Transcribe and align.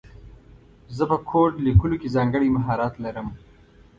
زه 0.95 1.03
په 1.11 1.17
کوډ 1.29 1.51
لیکلو 1.67 1.95
کې 2.01 2.13
ځانګړی 2.15 2.47
مهارت 2.57 2.93
لرم 3.03 3.27